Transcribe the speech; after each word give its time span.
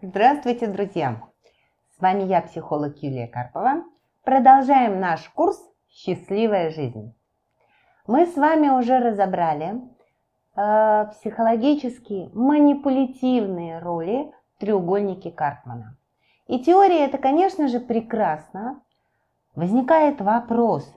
Здравствуйте, 0.00 0.68
друзья! 0.68 1.20
С 1.96 2.00
вами 2.00 2.22
я, 2.22 2.40
психолог 2.40 2.96
Юлия 2.98 3.26
Карпова. 3.26 3.82
Продолжаем 4.22 5.00
наш 5.00 5.28
курс 5.30 5.60
«Счастливая 5.90 6.70
жизнь». 6.70 7.16
Мы 8.06 8.26
с 8.26 8.36
вами 8.36 8.68
уже 8.68 9.00
разобрали 9.00 9.80
э, 10.54 11.06
психологические 11.10 12.30
манипулятивные 12.32 13.80
роли 13.80 14.32
треугольники 14.60 15.30
Карпмана. 15.30 15.96
И 16.46 16.60
теория 16.60 17.04
это, 17.04 17.18
конечно 17.18 17.66
же, 17.66 17.80
прекрасно. 17.80 18.80
Возникает 19.56 20.20
вопрос, 20.20 20.88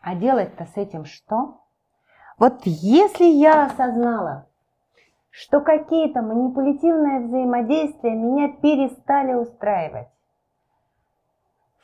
а 0.00 0.16
делать-то 0.16 0.66
с 0.66 0.76
этим 0.76 1.04
что? 1.04 1.60
Вот 2.38 2.62
если 2.64 3.26
я 3.26 3.66
осознала, 3.66 4.47
что 5.30 5.60
какие-то 5.60 6.22
манипулятивные 6.22 7.20
взаимодействия 7.20 8.14
меня 8.14 8.48
перестали 8.60 9.34
устраивать, 9.34 10.08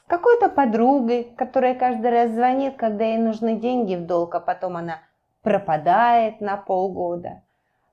с 0.05 0.07
какой-то 0.07 0.51
подругой, 0.51 1.35
которая 1.37 1.75
каждый 1.75 2.11
раз 2.11 2.31
звонит, 2.33 2.77
когда 2.77 3.05
ей 3.05 3.17
нужны 3.17 3.57
деньги 3.57 3.95
в 3.95 4.05
долг, 4.05 4.35
а 4.35 4.41
потом 4.41 4.77
она 4.77 4.99
пропадает 5.43 6.43
на 6.43 6.59
полгода. 6.59 7.43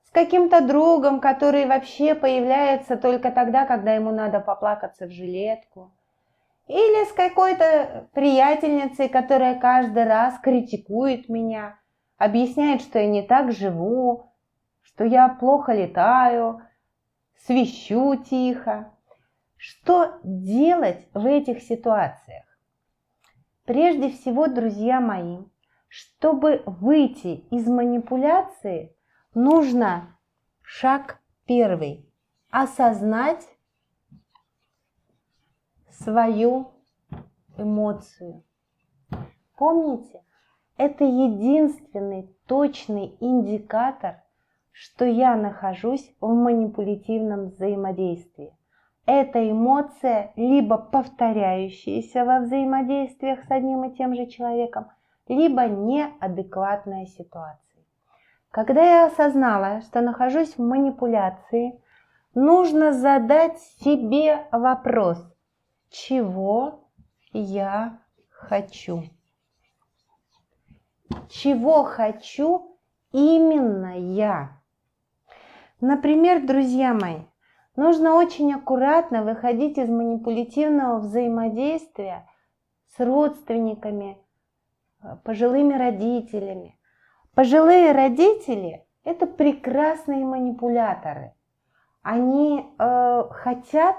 С 0.04 0.10
каким-то 0.10 0.60
другом, 0.60 1.20
который 1.20 1.64
вообще 1.64 2.14
появляется 2.14 2.98
только 2.98 3.30
тогда, 3.30 3.64
когда 3.64 3.94
ему 3.94 4.10
надо 4.10 4.40
поплакаться 4.40 5.06
в 5.06 5.10
жилетку. 5.10 5.90
Или 6.68 7.06
с 7.06 7.12
какой-то 7.12 8.08
приятельницей, 8.12 9.08
которая 9.08 9.58
каждый 9.58 10.04
раз 10.04 10.38
критикует 10.38 11.30
меня, 11.30 11.78
объясняет, 12.18 12.82
что 12.82 12.98
я 12.98 13.06
не 13.06 13.22
так 13.22 13.52
живу, 13.52 14.31
что 14.94 15.04
я 15.04 15.28
плохо 15.28 15.72
летаю, 15.72 16.62
свищу 17.46 18.16
тихо. 18.16 18.92
Что 19.56 20.18
делать 20.22 21.08
в 21.14 21.24
этих 21.24 21.62
ситуациях? 21.62 22.44
Прежде 23.64 24.10
всего, 24.10 24.48
друзья 24.48 25.00
мои, 25.00 25.38
чтобы 25.88 26.62
выйти 26.66 27.46
из 27.50 27.66
манипуляции, 27.68 28.94
нужно 29.34 30.18
шаг 30.62 31.20
первый– 31.46 32.08
осознать 32.50 33.48
свою 35.90 36.72
эмоцию. 37.56 38.42
Помните, 39.56 40.22
это 40.76 41.04
единственный 41.04 42.34
точный 42.46 43.16
индикатор, 43.20 44.22
что 44.72 45.04
я 45.04 45.36
нахожусь 45.36 46.14
в 46.20 46.28
манипулятивном 46.28 47.50
взаимодействии 47.50 48.52
эта 49.06 49.50
эмоция 49.50 50.32
либо 50.36 50.78
повторяющаяся 50.78 52.24
во 52.24 52.40
взаимодействиях 52.40 53.42
с 53.44 53.50
одним 53.50 53.84
и 53.84 53.96
тем 53.96 54.14
же 54.14 54.26
человеком, 54.26 54.90
либо 55.28 55.66
неадекватная 55.66 57.06
ситуация. 57.06 57.82
Когда 58.50 58.82
я 58.82 59.06
осознала, 59.06 59.80
что 59.80 60.02
нахожусь 60.02 60.56
в 60.56 60.62
манипуляции, 60.62 61.82
нужно 62.34 62.92
задать 62.92 63.58
себе 63.80 64.46
вопрос, 64.52 65.18
чего 65.90 66.88
я 67.32 67.98
хочу. 68.30 69.04
Чего 71.28 71.82
хочу 71.84 72.78
именно 73.10 73.98
я. 73.98 74.60
Например, 75.82 76.46
друзья 76.46 76.94
мои, 76.94 77.18
Нужно 77.74 78.16
очень 78.16 78.52
аккуратно 78.52 79.22
выходить 79.24 79.78
из 79.78 79.88
манипулятивного 79.88 80.98
взаимодействия 80.98 82.28
с 82.94 83.00
родственниками, 83.00 84.18
э, 85.02 85.16
пожилыми 85.24 85.72
родителями. 85.72 86.78
Пожилые 87.34 87.92
родители– 87.92 88.84
это 89.04 89.26
прекрасные 89.26 90.22
манипуляторы. 90.22 91.32
Они 92.02 92.66
э, 92.78 93.24
хотят 93.30 93.96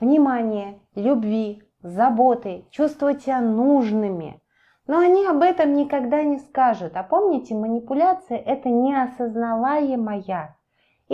внимания, 0.00 0.80
любви, 0.96 1.62
заботы, 1.80 2.66
чувствовать 2.70 3.22
себя 3.22 3.40
нужными. 3.40 4.42
Но 4.88 4.98
они 4.98 5.24
об 5.26 5.42
этом 5.42 5.74
никогда 5.74 6.24
не 6.24 6.40
скажут. 6.40 6.96
А 6.96 7.04
помните, 7.04 7.54
манипуляция– 7.54 8.38
это 8.46 8.68
неосознаваемая 8.68 10.56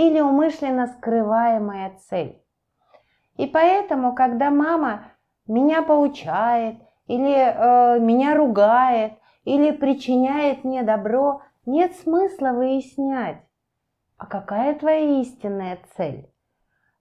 или 0.01 0.19
умышленно 0.19 0.87
скрываемая 0.87 1.93
цель. 2.09 2.43
И 3.37 3.47
поэтому, 3.47 4.15
когда 4.15 4.51
мама 4.51 5.03
меня 5.47 5.83
поучает, 5.83 6.77
или 7.07 7.35
э, 7.37 8.01
меня 8.01 8.35
ругает, 8.35 9.13
или 9.45 9.73
причиняет 9.73 10.65
мне 10.65 10.83
добро, 10.83 11.43
нет 11.67 11.95
смысла 11.97 12.53
выяснять, 12.53 13.43
а 14.17 14.25
какая 14.25 14.75
твоя 14.75 15.21
истинная 15.21 15.79
цель. 15.97 16.33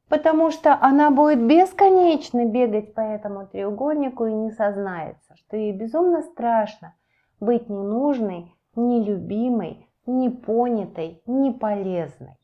Потому 0.10 0.52
что 0.52 0.78
она 0.82 1.10
будет 1.10 1.42
бесконечно 1.42 2.44
бегать 2.46 2.94
по 2.94 3.00
этому 3.00 3.48
треугольнику 3.48 4.26
и 4.26 4.34
не 4.34 4.52
сознается, 4.52 5.38
что 5.38 5.56
ей 5.56 5.72
безумно 5.72 6.22
страшно 6.24 6.96
быть 7.40 7.70
ненужной, 7.70 8.54
нелюбимой, 8.76 9.88
непонятой, 10.06 11.22
неполезной. 11.28 12.36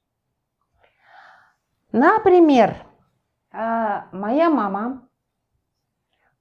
Например, 1.97 2.75
а, 3.53 4.09
моя 4.11 4.49
мама, 4.49 5.07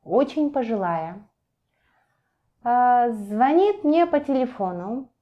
очень 0.02 0.50
пожилая, 0.50 1.28
а, 2.64 3.10
звонит 3.10 3.84
мне 3.84 4.04
по 4.04 4.18
телефону, 4.18 5.12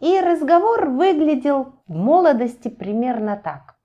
и 0.00 0.20
разговор 0.20 0.90
выглядел 0.90 1.80
в 1.86 1.94
молодости 1.94 2.68
примерно 2.68 3.38
так. 3.38 3.76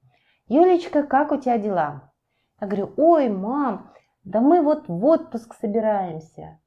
Юлечка, 0.50 1.03
как 1.03 1.31
у 1.31 1.38
тебя 1.38 1.58
дела? 1.58 2.12
Я 2.59 2.68
говорю, 2.68 2.94
ой, 2.97 3.29
мам, 3.29 3.94
да 4.25 4.41
мы 4.41 4.62
вот 4.62 4.90
в 4.90 5.06
отпуск 5.06 5.56
собираемся. 5.62 6.59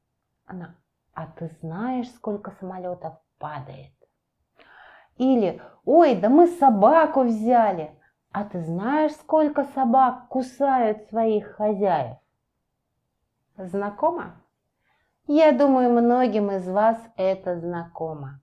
Она, 0.46 0.76
а 1.12 1.26
ты 1.26 1.50
знаешь, 1.60 2.08
сколько 2.08 2.52
самолетов 2.52 3.18
падает? 3.38 3.92
Или, 5.18 5.60
ой, 5.84 6.14
да 6.14 6.30
мы 6.30 6.46
собаку 6.46 7.24
взяли. 7.24 7.94
А 8.34 8.42
ты 8.42 8.64
знаешь, 8.64 9.12
сколько 9.12 9.62
собак 9.76 10.26
кусают 10.26 11.08
своих 11.08 11.54
хозяев? 11.54 12.16
Знакомо? 13.56 14.34
Я 15.28 15.52
думаю, 15.52 15.90
многим 15.90 16.50
из 16.50 16.68
вас 16.68 16.98
это 17.16 17.60
знакомо. 17.60 18.40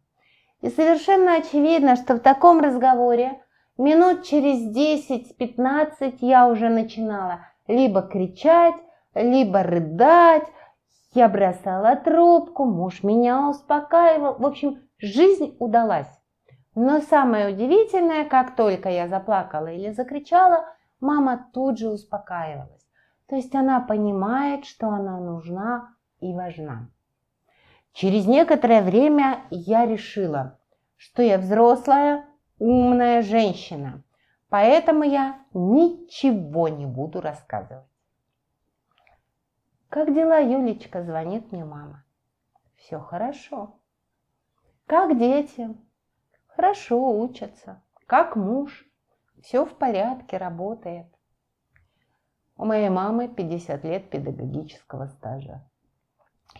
И 0.61 0.69
совершенно 0.69 1.35
очевидно, 1.35 1.97
что 1.97 2.13
в 2.13 2.19
таком 2.19 2.61
разговоре 2.61 3.43
минут 3.77 4.23
через 4.23 4.73
10-15 4.73 6.19
я 6.21 6.47
уже 6.47 6.69
начинала 6.69 7.41
либо 7.67 8.01
кричать, 8.01 8.75
либо 9.13 9.61
рыдать. 9.61 10.47
Я 11.13 11.27
бросала 11.27 11.97
трубку, 11.97 12.63
муж 12.63 13.03
меня 13.03 13.49
успокаивал. 13.49 14.35
В 14.35 14.45
общем, 14.45 14.79
жизнь 14.99 15.57
удалась. 15.59 16.20
Но 16.75 17.01
самое 17.01 17.53
удивительное, 17.53 18.25
как 18.25 18.55
только 18.55 18.89
я 18.89 19.07
заплакала 19.09 19.67
или 19.67 19.91
закричала, 19.91 20.65
мама 21.01 21.49
тут 21.53 21.77
же 21.77 21.89
успокаивалась. 21.89 22.87
То 23.27 23.35
есть 23.35 23.53
она 23.55 23.81
понимает, 23.81 24.65
что 24.65 24.87
она 24.89 25.19
нужна 25.19 25.93
и 26.19 26.33
важна. 26.33 26.89
Через 27.93 28.25
некоторое 28.25 28.81
время 28.81 29.41
я 29.49 29.85
решила, 29.85 30.59
что 30.95 31.21
я 31.21 31.37
взрослая, 31.37 32.25
умная 32.57 33.21
женщина, 33.21 34.03
поэтому 34.49 35.03
я 35.03 35.39
ничего 35.53 36.69
не 36.69 36.85
буду 36.85 37.19
рассказывать. 37.19 37.85
Как 39.89 40.13
дела, 40.13 40.39
Юлечка? 40.39 41.03
Звонит 41.03 41.51
мне 41.51 41.65
мама. 41.65 42.05
Все 42.77 42.97
хорошо. 42.97 43.75
Как 44.85 45.17
дети? 45.17 45.75
Хорошо 46.55 47.17
учатся, 47.17 47.81
как 48.07 48.35
муж, 48.35 48.85
все 49.41 49.65
в 49.65 49.73
порядке, 49.77 50.37
работает. 50.37 51.07
У 52.57 52.65
моей 52.65 52.89
мамы 52.89 53.27
50 53.27 53.83
лет 53.85 54.09
педагогического 54.09 55.07
стажа. 55.07 55.67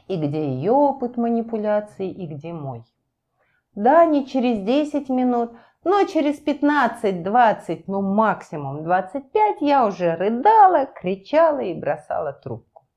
И 0.07 0.15
где 0.15 0.47
ее 0.55 0.71
опыт 0.71 1.17
манипуляции, 1.17 2.09
и 2.09 2.25
где 2.25 2.53
мой. 2.53 2.83
Да, 3.75 4.05
не 4.05 4.25
через 4.25 4.63
10 4.63 5.09
минут, 5.09 5.51
но 5.83 6.03
через 6.05 6.41
15-20, 6.41 7.83
ну 7.88 8.01
максимум 8.01 8.83
25 8.83 9.61
я 9.61 9.85
уже 9.85 10.15
рыдала, 10.15 10.85
кричала 10.85 11.59
и 11.59 11.73
бросала 11.73 12.33
трубку. 12.33 12.88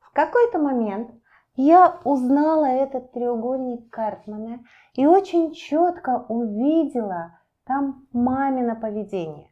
В 0.00 0.12
какой-то 0.12 0.58
момент 0.58 1.10
я 1.56 1.98
узнала 2.04 2.66
этот 2.66 3.12
треугольник 3.12 3.90
Картмана 3.90 4.60
и 4.94 5.06
очень 5.06 5.52
четко 5.52 6.24
увидела 6.28 7.38
там 7.64 8.06
мамино 8.12 8.76
поведение. 8.76 9.50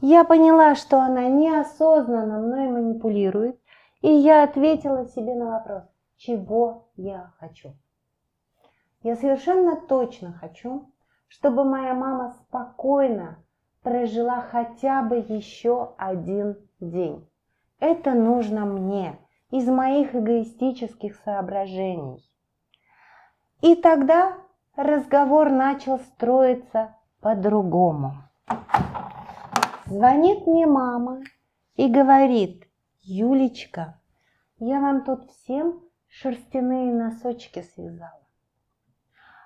Я 0.00 0.24
поняла, 0.24 0.74
что 0.74 1.00
она 1.00 1.28
неосознанно 1.28 2.38
мной 2.38 2.68
манипулирует, 2.68 3.60
и 4.00 4.10
я 4.10 4.44
ответила 4.44 5.04
себе 5.06 5.34
на 5.34 5.50
вопрос, 5.50 5.82
чего 6.16 6.88
я 6.96 7.32
хочу. 7.38 7.74
Я 9.02 9.16
совершенно 9.16 9.76
точно 9.76 10.32
хочу, 10.32 10.90
чтобы 11.28 11.64
моя 11.64 11.94
мама 11.94 12.32
спокойно 12.32 13.36
прожила 13.82 14.40
хотя 14.40 15.02
бы 15.02 15.16
еще 15.16 15.94
один 15.98 16.56
день. 16.80 17.28
Это 17.78 18.12
нужно 18.12 18.64
мне 18.64 19.18
из 19.50 19.66
моих 19.68 20.14
эгоистических 20.14 21.16
соображений. 21.24 22.24
И 23.60 23.74
тогда 23.74 24.36
разговор 24.76 25.50
начал 25.50 25.98
строиться 25.98 26.96
по-другому. 27.20 28.14
Звонит 29.86 30.46
мне 30.46 30.66
мама 30.66 31.22
и 31.74 31.88
говорит, 31.88 32.68
Юлечка, 33.02 34.00
я 34.58 34.80
вам 34.80 35.04
тут 35.04 35.30
всем 35.30 35.80
шерстяные 36.08 36.94
носочки 36.94 37.62
связала. 37.74 38.20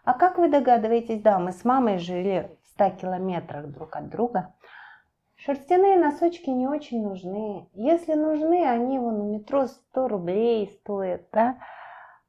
А 0.05 0.13
как 0.13 0.39
вы 0.39 0.51
догадываетесь, 0.51 1.23
да, 1.23 1.39
мы 1.39 1.53
с 1.53 1.65
мамой 1.65 1.99
жили 1.99 2.59
в 2.63 2.69
100 2.75 2.91
километрах 2.91 3.69
друг 3.69 3.97
от 3.97 4.11
друга. 4.11 4.54
Шерстяные 5.45 5.99
носочки 5.99 6.49
не 6.49 6.67
очень 6.67 7.03
нужны. 7.03 7.69
Если 7.75 8.15
нужны, 8.15 8.65
они 8.65 8.99
вон 8.99 9.21
у 9.21 9.35
метро 9.35 9.67
100 9.67 10.09
рублей 10.09 10.71
стоят, 10.81 11.29
да. 11.33 11.59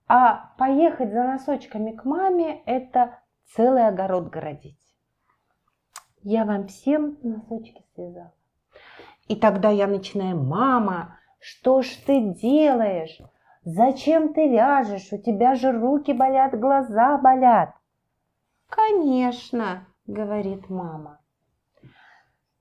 А 0.06 0.53
поехать 0.57 1.13
за 1.13 1.23
носочками 1.23 1.91
к 1.94 2.03
маме– 2.03 2.62
это 2.65 3.19
целый 3.45 3.88
огород 3.88 4.29
городить. 4.29 4.81
Я 6.23 6.44
вам 6.44 6.67
всем 6.67 7.17
носочки 7.23 7.85
связала. 7.94 8.33
И 9.29 9.38
тогда 9.38 9.69
я 9.69 9.88
начинаю, 9.88 10.44
мама, 10.44 11.18
что 11.39 11.83
ж 11.83 11.88
ты 12.06 12.19
делаешь? 12.19 13.18
Зачем 13.63 14.33
ты 14.33 14.50
вяжешь? 14.50 15.13
У 15.13 15.18
тебя 15.18 15.56
же 15.56 15.71
руки 15.71 16.11
болят, 16.11 16.59
глаза 16.59 17.18
болят. 17.18 17.75
Конечно, 18.68 19.88
говорит 20.06 20.69
мама. 20.69 21.19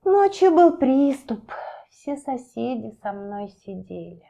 Ночью 0.05 0.51
был 0.51 0.77
приступ. 0.77 1.51
Все 1.89 2.15
соседи 2.15 2.95
со 3.01 3.11
мной 3.11 3.49
сидели. 3.65 4.21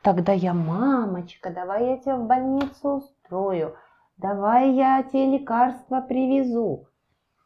Тогда 0.00 0.32
я, 0.32 0.54
мамочка, 0.54 1.50
давай 1.50 1.88
я 1.88 1.96
тебя 1.98 2.16
в 2.16 2.26
больницу 2.28 2.90
устрою. 2.90 3.76
Давай 4.16 4.70
я 4.74 5.02
тебе 5.02 5.38
лекарства 5.38 6.00
привезу. 6.00 6.86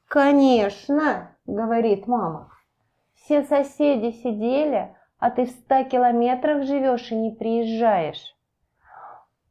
Конечно, 0.07 1.35
говорит 1.47 2.07
мама. 2.07 2.53
Все 3.15 3.43
соседи 3.45 4.15
сидели, 4.19 4.95
а 5.19 5.31
ты 5.31 5.47
в 5.47 5.49
ста 5.49 5.85
километрах 5.85 6.65
живешь 6.65 7.11
и 7.11 7.17
не 7.17 7.31
приезжаешь. 7.31 8.37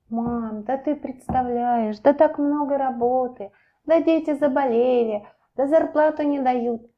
Мам, 0.09 0.61
да 0.61 0.77
ты 0.77 0.95
представляешь, 0.95 1.97
да 2.01 2.13
так 2.13 2.37
много 2.37 2.77
работы, 2.77 3.51
да 3.87 3.99
дети 3.99 4.35
заболели, 4.35 5.27
да 5.55 5.65
зарплату 5.65 6.21
не 6.21 6.39
дают 6.39 6.88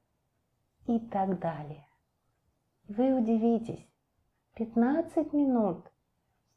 и 0.86 1.00
так 1.00 1.40
далее. 1.40 1.88
Вы 2.88 3.14
удивитесь, 3.14 3.88
15 4.56 5.34
минут 5.34 5.92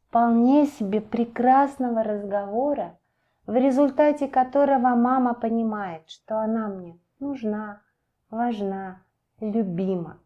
вполне 0.09 0.67
себе 0.67 1.01
прекрасного 1.01 2.03
разговора, 2.03 2.99
в 3.47 3.55
результате 3.55 4.29
которого 4.29 4.95
мама 4.95 5.35
понимает, 5.35 6.09
что 6.09 6.39
она 6.39 6.69
мне 6.69 6.99
нужна, 7.19 7.83
важна, 8.31 9.03
любима. 9.41 10.21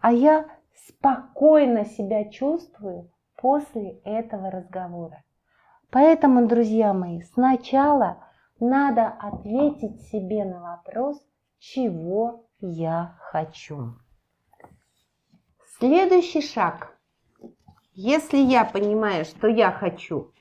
А 0.00 0.12
я 0.12 0.46
спокойно 0.88 1.84
себя 1.84 2.30
чувствую 2.30 3.10
после 3.36 4.00
этого 4.04 4.50
разговора. 4.50 5.22
Поэтому, 5.90 6.46
друзья 6.46 6.92
мои, 6.92 7.20
сначала 7.22 8.24
надо 8.58 9.06
ответить 9.06 10.00
себе 10.08 10.44
на 10.44 10.60
вопрос, 10.60 11.24
чего 11.58 12.46
я 12.64 13.16
хочу. 13.18 13.94
Следующий 15.78 16.40
шаг. 16.40 16.96
Если 17.92 18.38
я 18.38 18.64
понимаю, 18.64 19.24
что 19.24 19.48
я 19.48 19.70
хочу 19.70 20.32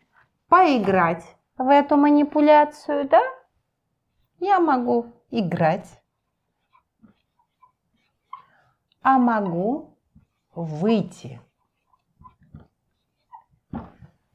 поиграть 0.47 1.23
в 1.57 1.67
эту 1.67 1.97
манипуляцию, 1.97 3.09
да, 3.09 3.21
я 4.39 4.59
могу 4.59 5.13
играть, 5.29 6.01
а 9.01 9.17
могу 9.17 9.97
выйти. 10.55 11.41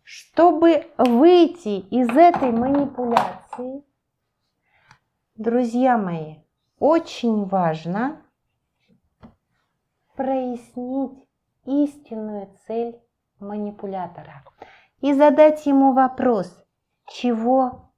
Чтобы 0.02 0.91
выйти 0.96 1.81
из 1.81 2.08
этой 2.11 2.52
манипуляции, 2.52 3.82
друзья 5.34 5.99
мои, 5.99 6.37
очень 6.78 7.46
важно 7.46 8.22
прояснить 10.14 11.19
истинную 11.64 12.48
цель 12.66 13.00
манипулятора 13.40 14.42
и 15.00 15.12
задать 15.12 15.64
ему 15.66 15.92
вопрос, 15.92 16.52
чего 17.06 17.92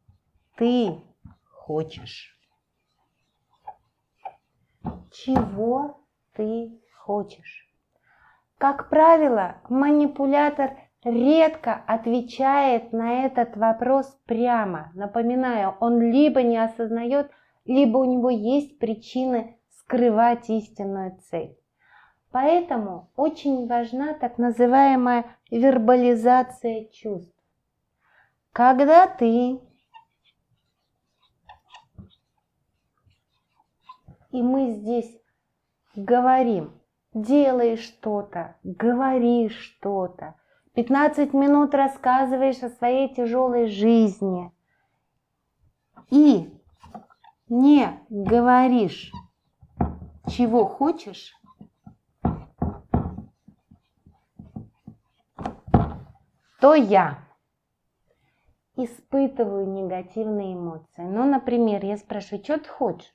ты 0.57 1.01
хочешь? 1.45 2.37
Чего 5.11 6.05
ты 6.35 6.81
хочешь? 6.97 7.67
Как 8.59 8.91
правило, 8.91 9.57
манипулятор 9.69 10.77
редко 11.03 11.75
отвечает 11.87 12.93
на 12.93 13.25
этот 13.25 13.57
вопрос 13.57 14.07
прямо. 14.27 14.91
Напоминаю, 14.95 15.77
он 15.81 16.01
либо 16.01 16.43
не 16.43 16.59
осознает, 16.59 17.31
либо 17.65 17.99
у 17.99 18.05
него 18.05 18.31
есть 18.31 18.79
причины 18.79 19.59
скрывать 19.71 20.49
истинную 20.51 21.19
цель. 21.31 21.57
Поэтому 22.31 23.11
очень 23.17 23.67
важна 23.67 24.15
так 24.15 24.39
называемая 24.39 25.37
вербализация 25.51 26.85
чувств. 26.93 27.35
Когда 28.53 29.07
ты 29.07 29.61
и 34.31 34.43
мы 34.43 34.71
здесь 34.71 35.21
говорим, 35.95 36.73
делай 37.13 37.77
что-то, 37.77 38.57
говори 38.63 39.49
что-то, 39.49 40.35
15 40.75 41.33
минут 41.35 41.75
рассказываешь 41.75 42.63
о 42.63 42.71
своей 42.71 43.13
тяжелой 43.13 43.67
жизни 43.67 44.53
и 46.11 46.49
не 47.51 48.01
говоришь, 48.09 49.13
чего 50.29 50.65
хочешь, 50.65 51.35
то 56.61 56.75
я 56.75 57.19
испытываю 58.77 59.69
негативные 59.69 60.55
эмоции. 60.55 61.03
Ну, 61.03 61.25
например, 61.29 61.85
я 61.85 61.97
спрашиваю, 61.97 62.45
что 62.45 62.59
ты 62.59 62.69
хочешь? 62.69 63.15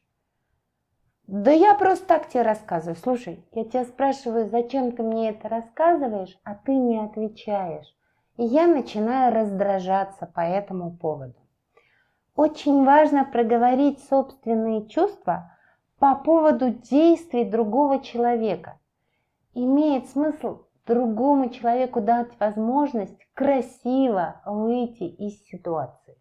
Да 1.28 1.52
я 1.52 1.74
просто 1.74 2.06
так 2.06 2.28
тебе 2.28 2.44
рассказываю. 2.44 2.98
Слушай, 2.98 3.44
я 3.54 3.64
тебя 3.64 3.86
спрашиваю, 3.86 4.50
зачем 4.50 4.92
ты 4.92 5.02
мне 5.02 5.30
это 5.30 5.50
рассказываешь, 5.50 6.38
а 6.44 6.56
ты 6.56 6.74
не 6.74 7.00
отвечаешь. 7.00 7.96
И 8.38 8.44
я 8.44 8.68
начинаю 8.68 9.34
раздражаться 9.34 10.28
по 10.28 10.42
этому 10.42 10.96
поводу. 10.96 11.45
Очень 12.36 12.84
важно 12.84 13.24
проговорить 13.24 14.04
собственные 14.10 14.88
чувства 14.88 15.52
по 16.00 16.16
поводу 16.16 16.70
действий 16.70 17.46
другого 17.46 18.02
человека. 18.04 18.78
Имеет 19.54 20.10
смысл 20.10 20.64
другому 20.86 21.50
человеку 21.50 22.02
дать 22.02 22.28
возможность 22.38 23.18
красиво 23.34 24.42
выйти 24.46 25.04
из 25.04 25.42
ситуации. 25.46 26.18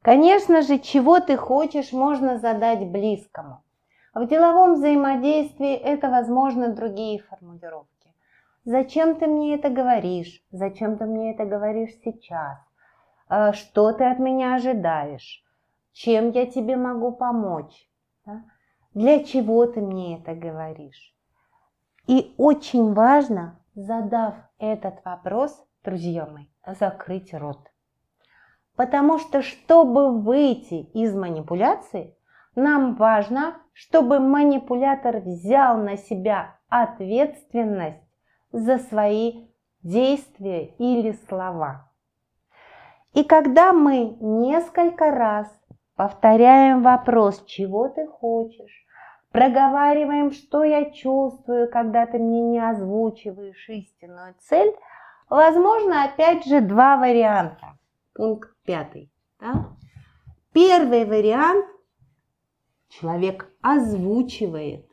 Конечно 0.00 0.62
же, 0.62 0.78
чего 0.78 1.18
ты 1.18 1.36
хочешь, 1.36 1.92
можно 1.92 2.38
задать 2.38 2.86
близкому. 2.88 3.64
В 4.14 4.28
деловом 4.28 4.74
взаимодействии 4.74 5.74
это, 5.74 6.08
возможно, 6.08 6.68
другие 6.68 7.18
формулировки. 7.18 8.14
Зачем 8.64 9.16
ты 9.16 9.26
мне 9.26 9.56
это 9.56 9.68
говоришь? 9.70 10.40
Зачем 10.52 10.96
ты 10.96 11.06
мне 11.06 11.34
это 11.34 11.44
говоришь 11.44 11.90
сейчас? 12.04 12.65
Э, 13.28 13.52
что 13.52 13.92
ты 13.92 14.04
от 14.04 14.18
меня 14.18 14.54
ожидаешь? 14.54 15.42
Чем 15.92 16.30
я 16.30 16.46
тебе 16.46 16.76
могу 16.76 17.12
помочь? 17.12 17.88
Для 18.94 19.22
чего 19.24 19.66
ты 19.66 19.80
мне 19.80 20.18
это 20.18 20.34
говоришь? 20.34 21.14
И 22.06 22.34
очень 22.38 22.94
важно, 22.94 23.58
задав 23.74 24.34
этот 24.58 25.04
вопрос, 25.04 25.66
друзья 25.84 26.26
мои, 26.26 26.46
закрыть 26.78 27.34
рот. 27.34 27.70
Потому 28.76 29.18
что, 29.18 29.42
чтобы 29.42 30.20
выйти 30.20 30.74
из 30.74 31.14
манипуляции, 31.14 32.16
нам 32.54 32.94
важно, 32.94 33.56
чтобы 33.72 34.18
манипулятор 34.18 35.18
взял 35.18 35.78
на 35.78 35.96
себя 35.96 36.56
ответственность 36.68 38.02
за 38.52 38.78
свои 38.78 39.48
действия 39.82 40.66
или 40.78 41.12
слова. 41.28 41.85
И 43.16 43.24
когда 43.24 43.72
мы 43.72 44.14
несколько 44.20 45.10
раз 45.10 45.48
повторяем 45.94 46.82
вопрос, 46.82 47.42
чего 47.46 47.88
ты 47.88 48.06
хочешь, 48.06 48.84
проговариваем, 49.30 50.32
что 50.32 50.64
я 50.64 50.90
чувствую, 50.90 51.70
когда 51.70 52.04
ты 52.04 52.18
мне 52.18 52.42
не 52.42 52.58
озвучиваешь 52.58 53.70
истинную 53.70 54.34
цель, 54.40 54.70
возможно, 55.30 56.04
опять 56.04 56.44
же, 56.44 56.60
два 56.60 56.98
варианта. 56.98 57.78
Пункт 58.14 58.50
пятый. 58.66 59.10
Да? 59.40 59.74
Первый 60.52 61.06
вариант– 61.06 61.64
человек 62.90 63.50
озвучивает 63.62 64.90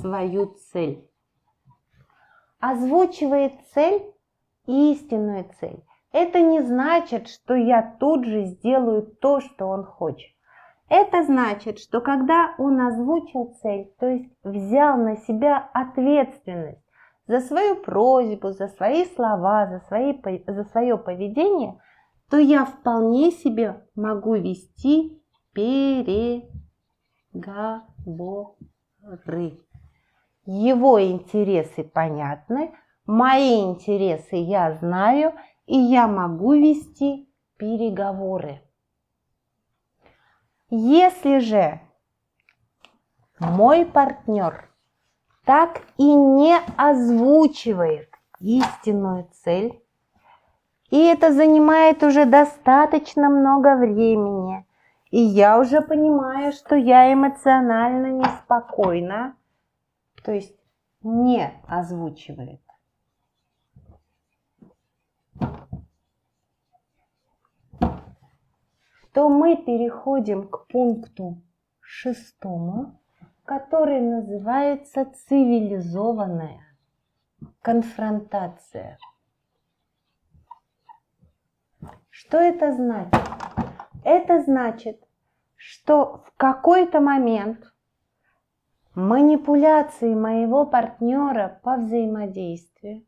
свою 0.00 0.54
цель. 0.72 1.06
Озвучивает 2.60 3.52
цель, 3.74 4.10
истинную 4.64 5.44
цель. 5.60 5.82
Это 6.12 6.40
не 6.40 6.62
значит, 6.62 7.28
что 7.28 7.54
я 7.54 7.96
тут 8.00 8.24
же 8.24 8.44
сделаю 8.44 9.02
то, 9.02 9.40
что 9.40 9.66
он 9.66 9.84
хочет. 9.84 10.30
Это 10.88 11.22
значит, 11.22 11.78
что 11.80 12.00
когда 12.00 12.54
он 12.58 12.80
озвучил 12.80 13.54
цель, 13.60 13.92
то 14.00 14.06
есть 14.06 14.30
взял 14.42 14.96
на 14.96 15.16
себя 15.16 15.68
ответственность 15.74 16.82
за 17.26 17.40
свою 17.40 17.76
просьбу, 17.76 18.52
за 18.52 18.68
свои 18.68 19.04
слова, 19.04 19.66
за, 19.66 19.80
свои, 19.86 20.14
за 20.46 20.64
свое 20.64 20.96
поведение, 20.96 21.78
то 22.30 22.38
я 22.38 22.64
вполне 22.64 23.30
себе 23.30 23.82
могу 23.94 24.34
вести 24.34 25.22
переговоры. 25.52 26.48
Его 30.46 31.02
интересы 31.02 31.84
понятны, 31.84 32.74
мои 33.04 33.60
интересы 33.60 34.36
я 34.36 34.72
знаю, 34.72 35.34
и 35.68 35.76
я 35.76 36.08
могу 36.08 36.54
вести 36.54 37.28
переговоры. 37.58 38.62
Если 40.70 41.40
же 41.40 41.80
мой 43.38 43.84
партнер 43.84 44.70
так 45.44 45.82
и 45.98 46.14
не 46.14 46.56
озвучивает 46.76 48.08
истинную 48.40 49.28
цель, 49.44 49.82
и 50.90 51.04
это 51.04 51.34
занимает 51.34 52.02
уже 52.02 52.24
достаточно 52.24 53.28
много 53.28 53.76
времени, 53.76 54.66
и 55.10 55.20
я 55.20 55.58
уже 55.58 55.82
понимаю, 55.82 56.52
что 56.52 56.76
я 56.76 57.12
эмоционально 57.12 58.06
неспокойна, 58.06 59.36
то 60.24 60.32
есть 60.32 60.56
не 61.02 61.52
озвучивает. 61.66 62.60
То 69.12 69.28
мы 69.28 69.56
переходим 69.56 70.48
к 70.48 70.66
пункту 70.66 71.42
шестому, 71.80 73.00
который 73.44 74.00
называется 74.00 75.06
цивилизованная 75.06 76.60
конфронтация. 77.62 78.98
Что 82.10 82.38
это 82.38 82.72
значит? 82.72 83.14
Это 84.04 84.42
значит, 84.42 85.02
что 85.56 86.22
в 86.26 86.32
какой-то 86.36 87.00
момент 87.00 87.72
манипуляции 88.94 90.14
моего 90.14 90.66
партнера 90.66 91.60
по 91.62 91.76
взаимодействию 91.76 93.04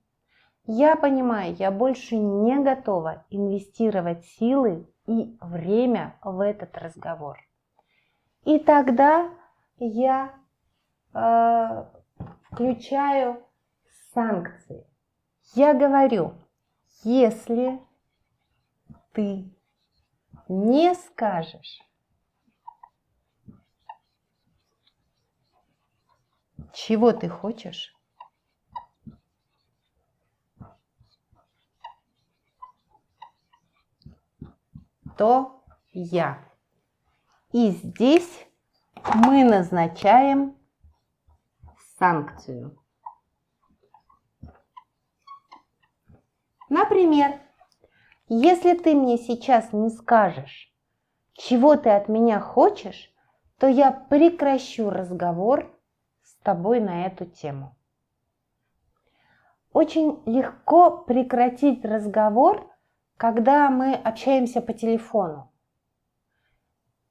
я 0.66 0.94
понимаю, 0.94 1.54
я 1.54 1.70
больше 1.70 2.16
не 2.16 2.56
готова 2.62 3.24
инвестировать 3.30 4.24
силы 4.24 4.86
и 5.10 5.36
время 5.40 6.16
в 6.22 6.38
этот 6.38 6.78
разговор. 6.78 7.36
И 8.44 8.60
тогда 8.60 9.28
я 9.78 10.32
э, 11.12 11.84
включаю 12.44 13.44
санкции. 14.14 14.86
Я 15.54 15.74
говорю, 15.74 16.34
если 17.02 17.80
ты 19.12 19.52
не 20.48 20.94
скажешь, 20.94 21.82
чего 26.72 27.10
ты 27.10 27.28
хочешь, 27.28 27.92
то 35.16 35.62
я. 35.92 36.38
И 37.52 37.70
здесь 37.70 38.46
мы 39.14 39.44
назначаем 39.44 40.56
санкцию. 41.98 42.78
Например, 46.68 47.40
если 48.28 48.74
ты 48.74 48.94
мне 48.94 49.18
сейчас 49.18 49.72
не 49.72 49.90
скажешь, 49.90 50.72
чего 51.32 51.76
ты 51.76 51.90
от 51.90 52.08
меня 52.08 52.38
хочешь, 52.38 53.12
то 53.58 53.66
я 53.66 53.90
прекращу 53.90 54.88
разговор 54.88 55.76
с 56.22 56.34
тобой 56.42 56.80
на 56.80 57.06
эту 57.06 57.26
тему. 57.26 57.76
Очень 59.72 60.22
легко 60.26 60.98
прекратить 60.98 61.84
разговор, 61.84 62.69
когда 63.20 63.68
мы 63.68 63.96
общаемся 63.96 64.62
по 64.62 64.72
телефону, 64.72 65.52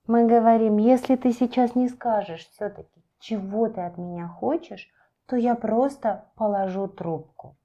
мы 0.07 0.25
говорим, 0.25 0.77
если 0.77 1.15
ты 1.15 1.31
сейчас 1.31 1.75
не 1.75 1.87
скажешь 1.87 2.47
все-таки, 2.47 3.03
чего 3.19 3.69
ты 3.69 3.81
от 3.81 3.99
меня 3.99 4.27
хочешь, 4.27 4.89
то 5.27 5.35
я 5.35 5.53
просто 5.53 6.25
положу 6.35 6.87
трубку. 6.87 7.55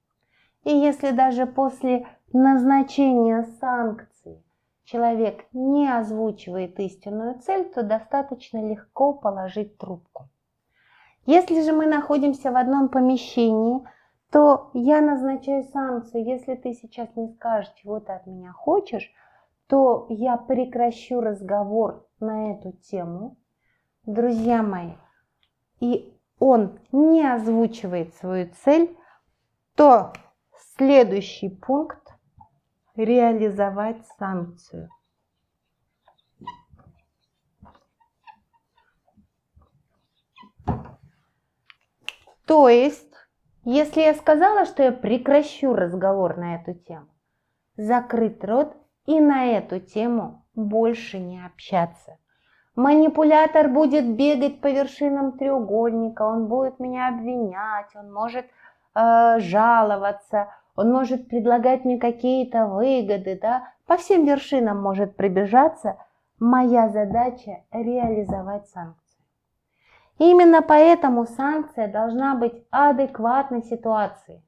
И 0.63 0.69
если 0.69 1.09
даже 1.09 1.47
после 1.47 2.05
назначения 2.33 3.47
санкций 3.59 4.45
человек 4.83 5.45
не 5.51 5.91
озвучивает 5.91 6.79
истинную 6.79 7.39
цель, 7.39 7.65
то 7.73 7.81
достаточно 7.81 8.61
легко 8.63 9.13
положить 9.13 9.79
трубку. 9.79 10.29
Если 11.25 11.63
же 11.63 11.73
мы 11.73 11.87
находимся 11.87 12.51
в 12.51 12.57
одном 12.57 12.89
помещении, 12.89 13.81
то 14.31 14.69
я 14.73 15.01
назначаю 15.01 15.63
санкции. 15.63 16.21
Если 16.21 16.55
ты 16.55 16.73
сейчас 16.73 17.15
не 17.15 17.29
скажешь, 17.33 17.73
чего 17.75 17.99
ты 17.99 18.13
от 18.13 18.25
меня 18.27 18.51
хочешь, 18.51 19.11
то 19.67 20.07
я 20.09 20.37
прекращу 20.37 21.21
разговор 21.21 22.07
на 22.19 22.51
эту 22.53 22.71
тему. 22.73 23.37
Друзья 24.05 24.61
мои, 24.61 24.93
и 25.79 26.15
он 26.39 26.79
не 26.91 27.25
озвучивает 27.25 28.13
свою 28.15 28.51
цель, 28.63 28.95
то 29.75 30.13
следующий 30.77 31.49
пункт– 31.49 32.13
реализовать 32.95 34.05
санкцию. 34.17 34.89
То 42.45 42.69
есть 42.69 43.14
если 43.65 44.01
я 44.01 44.13
сказала, 44.13 44.65
что 44.65 44.83
я 44.83 44.91
прекращу 44.91 45.73
разговор 45.73 46.37
на 46.37 46.55
эту 46.55 46.73
тему, 46.73 47.07
закрыть 47.75 48.43
рот 48.43 48.75
и 49.05 49.19
на 49.19 49.45
эту 49.45 49.79
тему 49.79 50.45
больше 50.55 51.19
не 51.19 51.43
общаться. 51.45 52.17
Манипулятор 52.75 53.69
будет 53.69 54.15
бегать 54.15 54.61
по 54.61 54.67
вершинам 54.67 55.37
треугольника, 55.37 56.23
он 56.23 56.47
будет 56.47 56.79
меня 56.79 57.07
обвинять, 57.07 57.95
он 57.95 58.11
может 58.13 58.45
э, 58.93 59.39
жаловаться, 59.39 60.49
он 60.75 60.91
может 60.91 61.29
предлагать 61.29 61.85
мне 61.85 61.97
какие-то 61.97 62.67
выгоды, 62.67 63.39
да, 63.41 63.69
по 63.87 63.97
всем 63.97 64.25
вершинам 64.25 64.81
может 64.81 65.15
пробежаться. 65.15 65.97
Моя 66.37 66.89
задача 66.89 67.63
реализовать 67.71 68.67
санкции. 68.67 69.04
Именно 70.17 70.61
поэтому 70.61 71.25
санкция 71.25 71.87
должна 71.87 72.35
быть 72.35 72.63
адекватной 72.71 73.63
ситуации. 73.63 74.41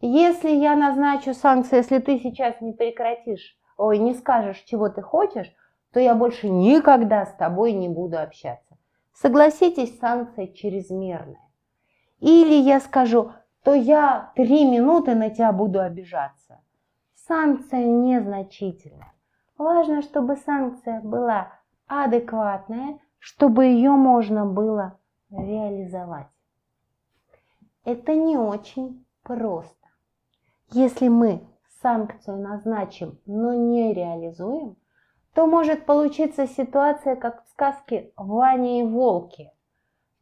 Если 0.00 0.50
я 0.50 0.76
назначу 0.76 1.34
санкции, 1.34 1.76
если 1.76 1.98
ты 1.98 2.18
сейчас 2.18 2.60
не 2.60 2.72
прекратишь, 2.72 3.56
ой, 3.76 3.98
не 3.98 4.14
скажешь, 4.14 4.58
чего 4.66 4.88
ты 4.88 5.02
хочешь, 5.02 5.52
то 5.92 6.00
я 6.00 6.14
больше 6.14 6.48
никогда 6.48 7.26
с 7.26 7.34
тобой 7.34 7.72
не 7.72 7.88
буду 7.88 8.18
общаться. 8.18 8.78
Согласитесь, 9.12 9.98
санкция 9.98 10.48
чрезмерная. 10.48 11.48
Или 12.20 12.54
я 12.54 12.80
скажу, 12.80 13.32
то 13.62 13.74
я 13.74 14.32
три 14.34 14.64
минуты 14.64 15.14
на 15.14 15.30
тебя 15.30 15.52
буду 15.52 15.80
обижаться. 15.80 16.60
Санкция 17.28 17.84
незначительная. 17.84 19.12
Важно, 19.58 20.02
чтобы 20.02 20.36
санкция 20.36 21.00
была 21.00 21.52
адекватная, 21.86 22.98
чтобы 23.22 23.66
ее 23.66 23.92
можно 23.92 24.44
было 24.44 24.98
реализовать. 25.30 26.26
Это 27.84 28.16
не 28.16 28.36
очень 28.36 29.06
просто. 29.22 29.86
Если 30.72 31.06
мы 31.06 31.46
санкцию 31.80 32.38
назначим, 32.38 33.20
но 33.26 33.54
не 33.54 33.94
реализуем, 33.94 34.76
то 35.34 35.46
может 35.46 35.86
получиться 35.86 36.48
ситуация, 36.48 37.14
как 37.14 37.44
в 37.44 37.48
сказке 37.50 38.10
«Ваня 38.16 38.80
и 38.80 38.82
волки». 38.82 39.52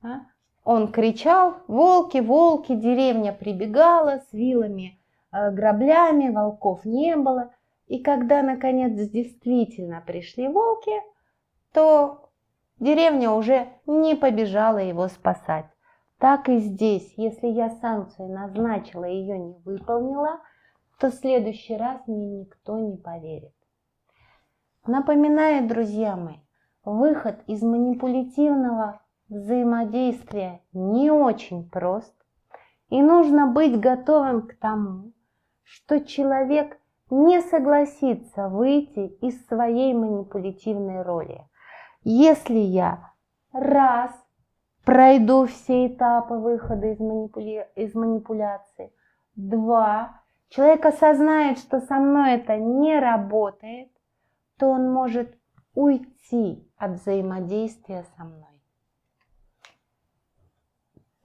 А? 0.03 0.21
Он 0.63 0.93
кричал 0.93 1.55
«Волки, 1.69 2.19
волки!» 2.19 2.75
Деревня 2.75 3.33
прибегала 3.33 4.21
с 4.29 4.33
вилами, 4.35 5.01
э, 5.33 5.51
граблями, 5.51 6.29
волков 6.29 6.85
не 6.85 7.17
было. 7.17 7.51
И 7.87 8.03
когда, 8.03 8.43
наконец, 8.43 8.93
действительно 9.11 10.03
пришли 10.07 10.49
волки, 10.49 10.93
то 11.73 12.20
деревня 12.81 13.31
уже 13.31 13.69
не 13.87 14.17
побежала 14.17 14.79
его 14.79 15.09
спасать. 15.09 15.67
Так 16.19 16.49
и 16.49 16.59
здесь, 16.59 17.15
если 17.17 17.47
я 17.47 17.71
санкцию 17.71 18.29
назначила 18.29 19.05
и 19.05 19.15
ее 19.15 19.39
не 19.39 19.55
выполнила, 19.65 20.41
то 20.99 21.11
в 21.11 21.15
следующий 21.15 21.77
раз 21.77 22.01
мне 22.07 22.41
никто 22.41 22.79
не 22.79 22.97
поверит. 22.97 23.55
Напоминаю, 24.87 25.69
друзья 25.69 26.17
мои, 26.17 26.39
выход 26.85 27.43
из 27.47 27.63
манипулятивного 27.63 29.01
взаимодействия 29.29 30.61
не 30.73 31.11
очень 31.11 31.69
прост, 31.71 32.15
и 32.89 33.01
нужно 33.01 33.47
быть 33.47 33.79
готовым 33.79 34.47
к 34.47 34.55
тому, 34.57 35.13
что 35.63 36.01
человек 36.01 36.79
не 37.09 37.41
согласится 37.41 38.49
выйти 38.49 39.07
из 39.21 39.47
своей 39.47 39.95
манипулятивной 39.95 41.03
роли. 41.03 41.47
Если 42.03 42.59
я 42.59 43.13
раз 43.53 44.11
пройду 44.85 45.47
все 45.47 45.89
этапы 45.89 46.35
выхода 46.35 46.87
из, 46.87 46.99
манипуля... 46.99 47.69
из 47.75 47.95
манипуляции, 47.95 48.93
два, 49.37 50.23
человек 50.49 50.87
осознает, 50.87 51.59
что 51.59 51.81
со 51.81 51.97
мной 51.97 52.37
это 52.37 52.57
не 52.57 52.99
работает, 52.99 53.91
то 54.57 54.69
он 54.69 54.93
может 54.93 55.37
уйти 55.75 56.67
от 56.77 56.93
взаимодействия 56.93 58.05
со 58.17 58.25
мной. 58.25 58.63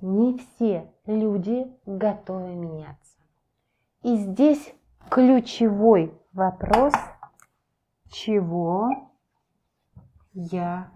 Не 0.02 0.38
все 0.38 0.92
люди 1.06 1.72
готовы 1.86 2.54
меняться. 2.54 3.18
И 4.04 4.18
здесь 4.18 4.74
ключевой 5.10 6.14
вопрос, 6.34 6.94
чего 8.10 8.90
я 10.36 10.92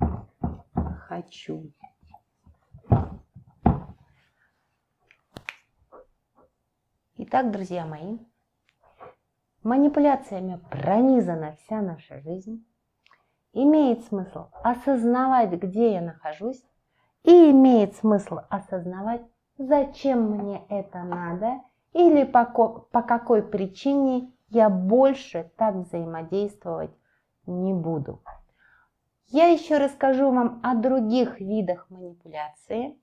хочу. 1.08 1.72
Итак, 7.16 7.52
друзья 7.52 7.86
мои, 7.86 8.18
манипуляциями 9.64 10.60
пронизана 10.70 11.56
вся 11.56 11.82
наша 11.82 12.20
жизнь. 12.20 12.66
Имеет 13.54 14.06
смысл 14.06 14.48
осознавать, 14.62 15.52
где 15.52 15.94
я 15.94 16.02
нахожусь, 16.02 16.62
и 17.24 17.52
имеет 17.52 17.96
смысл 17.96 18.40
осознавать, 18.50 19.22
зачем 19.58 20.32
мне 20.32 20.66
это 20.70 21.04
надо 21.04 21.62
или 21.94 22.26
по, 22.26 22.46
по 22.46 23.02
какой 23.02 23.42
причине 23.42 24.32
я 24.50 24.70
больше 24.70 25.52
так 25.58 25.76
взаимодействовать 25.76 26.92
не 27.46 27.74
буду. 27.74 28.22
Я 29.32 29.48
еще 29.48 29.78
расскажу 29.78 30.32
вам 30.32 30.60
о 30.64 30.74
других 30.74 31.40
видах 31.40 31.88
манипуляции. 31.90 33.00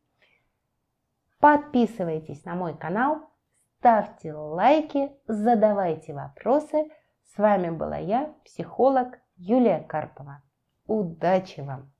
Подписывайтесь 1.39 2.45
на 2.45 2.57
мой 2.57 2.77
канал, 2.77 3.31
ставьте 3.79 4.33
лайки, 4.33 5.13
задавайте 5.29 6.15
вопросы. 6.15 6.91
С 7.35 7.39
вами 7.39 7.71
была 7.71 7.99
я, 7.99 8.35
психолог 8.45 9.21
Юлия 9.37 9.81
Карпова. 9.81 10.43
Удачи 10.89 11.61
вам! 11.61 11.93